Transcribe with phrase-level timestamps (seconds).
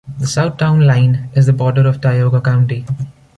[0.17, 2.85] The south town line is the border of Tioga County.